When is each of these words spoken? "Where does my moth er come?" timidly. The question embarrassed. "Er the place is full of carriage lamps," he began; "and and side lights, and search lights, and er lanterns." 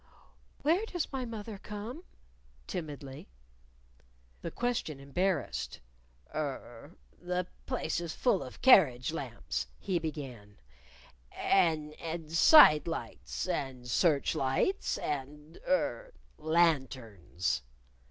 "Where 0.63 0.83
does 0.87 1.13
my 1.13 1.25
moth 1.25 1.47
er 1.47 1.59
come?" 1.59 2.03
timidly. 2.65 3.27
The 4.41 4.49
question 4.49 4.99
embarrassed. 4.99 5.79
"Er 6.33 6.95
the 7.21 7.45
place 7.67 8.01
is 8.01 8.15
full 8.15 8.41
of 8.41 8.63
carriage 8.63 9.13
lamps," 9.13 9.67
he 9.77 9.99
began; 9.99 10.57
"and 11.31 11.93
and 11.99 12.31
side 12.31 12.87
lights, 12.87 13.47
and 13.47 13.87
search 13.87 14.33
lights, 14.33 14.97
and 14.97 15.59
er 15.67 16.15
lanterns." 16.39 17.61